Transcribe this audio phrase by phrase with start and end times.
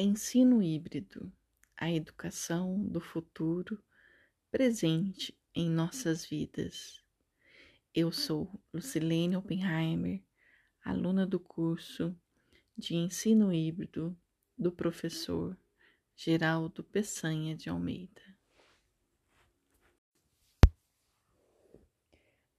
[0.00, 1.32] Ensino híbrido,
[1.76, 3.82] a educação do futuro
[4.48, 7.02] presente em nossas vidas.
[7.92, 10.22] Eu sou Lucilene Oppenheimer,
[10.84, 12.16] aluna do curso
[12.76, 14.16] de ensino híbrido
[14.56, 15.58] do professor
[16.14, 18.22] Geraldo Peçanha de Almeida.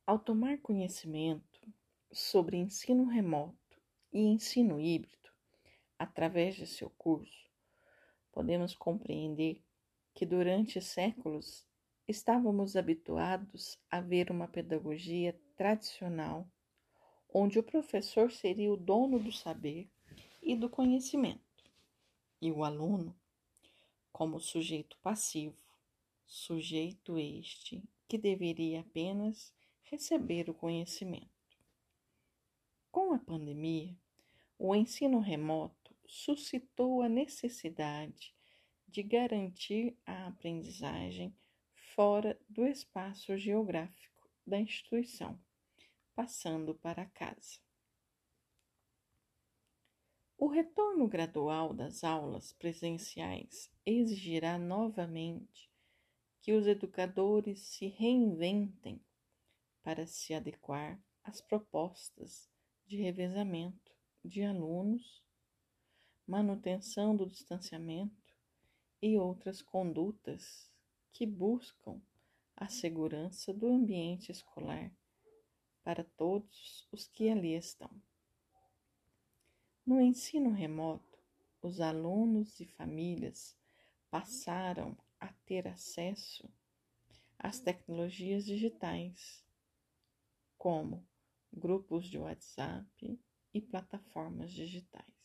[0.06, 1.74] Ao tomar conhecimento
[2.12, 5.19] sobre ensino remoto e ensino híbrido,
[6.00, 7.52] através de seu curso,
[8.32, 9.62] podemos compreender
[10.14, 11.68] que durante séculos
[12.08, 16.50] estávamos habituados a ver uma pedagogia tradicional,
[17.32, 19.92] onde o professor seria o dono do saber
[20.42, 21.64] e do conhecimento,
[22.42, 23.16] e o aluno
[24.12, 25.58] como sujeito passivo,
[26.26, 29.54] sujeito este que deveria apenas
[29.84, 31.30] receber o conhecimento.
[32.92, 33.96] Com a pandemia,
[34.58, 35.79] o ensino remoto
[36.10, 38.36] suscitou a necessidade
[38.88, 41.36] de garantir a aprendizagem
[41.96, 45.40] fora do espaço geográfico da instituição,
[46.16, 47.60] passando para casa.
[50.36, 55.70] O retorno gradual das aulas presenciais exigirá novamente
[56.42, 59.00] que os educadores se reinventem
[59.84, 62.50] para se adequar às propostas
[62.88, 63.94] de revezamento
[64.24, 65.24] de alunos
[66.30, 68.36] manutenção do distanciamento
[69.02, 70.72] e outras condutas
[71.12, 72.00] que buscam
[72.56, 74.94] a segurança do ambiente escolar
[75.84, 77.90] para todos os que ali estão.
[79.84, 81.18] No ensino remoto,
[81.64, 83.58] os alunos e famílias
[84.12, 86.48] passaram a ter acesso
[87.40, 89.44] às tecnologias digitais,
[90.60, 91.04] como
[91.52, 93.20] grupos de WhatsApp
[93.52, 95.19] e plataformas digitais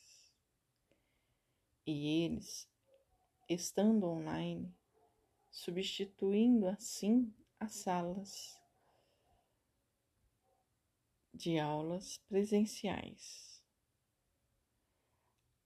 [1.87, 2.69] e eles,
[3.49, 4.75] estando online,
[5.50, 8.61] substituindo assim as salas
[11.33, 13.62] de aulas presenciais.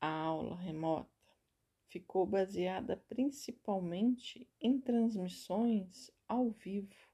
[0.01, 1.11] A aula remota
[1.89, 7.09] ficou baseada principalmente em transmissões ao vivo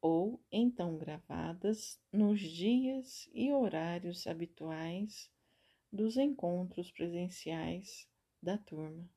[0.00, 5.28] ou então gravadas nos dias e horários habituais
[5.92, 8.08] dos encontros presenciais
[8.42, 9.08] da turma,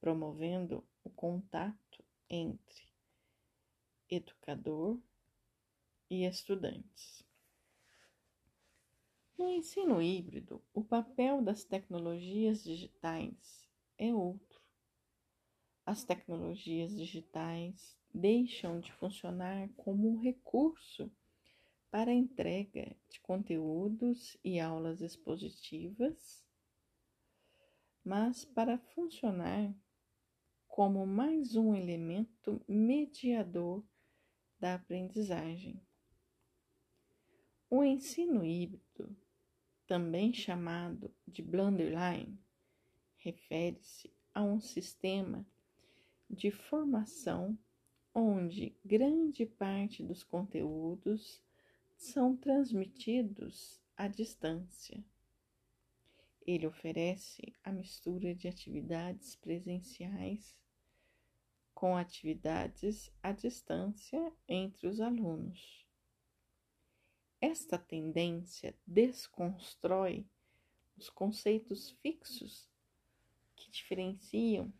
[0.00, 2.88] promovendo o contato entre
[4.08, 5.00] educador
[6.10, 7.24] e estudantes.
[9.36, 14.62] No ensino híbrido, o papel das tecnologias digitais é outro.
[15.84, 21.10] As tecnologias digitais deixam de funcionar como um recurso
[21.94, 26.44] para a entrega de conteúdos e aulas expositivas,
[28.04, 29.72] mas para funcionar
[30.66, 33.86] como mais um elemento mediador
[34.58, 35.80] da aprendizagem.
[37.70, 39.16] O ensino híbrido,
[39.86, 42.36] também chamado de Blunderline,
[43.18, 45.46] refere-se a um sistema
[46.28, 47.56] de formação
[48.12, 51.40] onde grande parte dos conteúdos
[51.96, 55.04] são transmitidos à distância.
[56.46, 60.54] Ele oferece a mistura de atividades presenciais
[61.74, 65.86] com atividades à distância entre os alunos.
[67.40, 70.26] Esta tendência desconstrói
[70.96, 72.68] os conceitos fixos
[73.56, 74.72] que diferenciam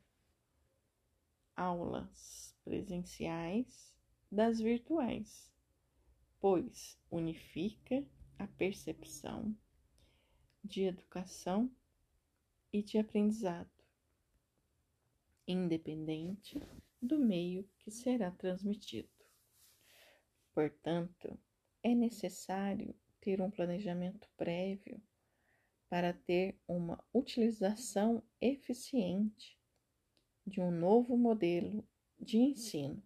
[1.57, 3.95] aulas presenciais
[4.31, 5.54] das virtuais
[6.45, 8.07] pois unifica
[8.39, 9.57] a percepção
[10.63, 11.75] de educação
[12.71, 13.73] e de aprendizado,
[15.49, 16.61] independente
[17.01, 19.09] do meio que será transmitido.
[20.53, 21.41] Portanto,
[21.83, 25.03] é necessário ter um planejamento prévio
[25.89, 29.59] para ter uma utilização eficiente
[30.47, 31.89] de um novo modelo
[32.21, 33.03] de ensino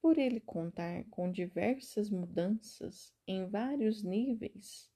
[0.00, 4.90] por ele contar com diversas mudanças em vários níveis,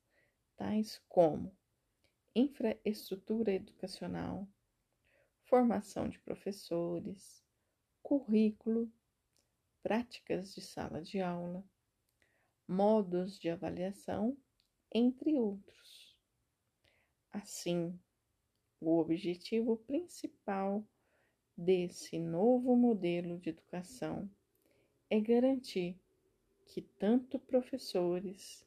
[0.57, 1.55] tais como
[2.35, 4.49] infraestrutura educacional,
[5.45, 7.45] formação de professores,
[8.03, 8.91] currículo,
[9.83, 11.63] práticas de sala de aula,
[12.67, 14.37] modos de avaliação,
[14.91, 16.17] entre outros.
[17.31, 17.99] Assim,
[18.81, 20.83] o objetivo principal
[21.57, 24.31] desse novo modelo de educação
[25.11, 25.99] é garantir
[26.67, 28.67] que tanto professores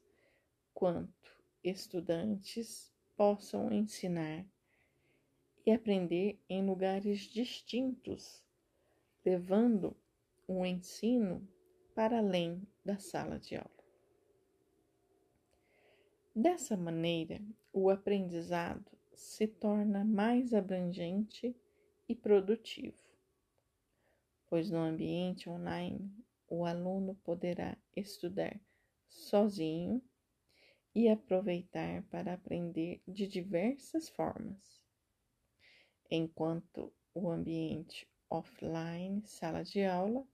[0.74, 4.46] quanto estudantes possam ensinar
[5.66, 8.42] e aprender em lugares distintos,
[9.26, 9.98] levando
[10.48, 11.46] o ensino
[11.94, 13.70] para além da sala de aula.
[16.34, 17.42] Dessa maneira,
[17.74, 21.56] o aprendizado se torna mais abrangente
[22.08, 23.04] e produtivo,
[24.48, 26.10] pois no ambiente online
[26.48, 28.60] o aluno poderá estudar
[29.08, 30.02] sozinho
[30.94, 34.82] e aproveitar para aprender de diversas formas,
[36.10, 40.26] enquanto o ambiente offline, sala de aula,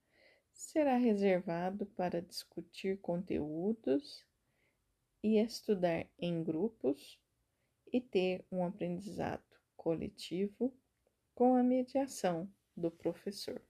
[0.54, 4.26] será reservado para discutir conteúdos
[5.22, 7.20] e estudar em grupos
[7.92, 9.44] e ter um aprendizado
[9.76, 10.74] coletivo
[11.36, 13.62] com a mediação do professor.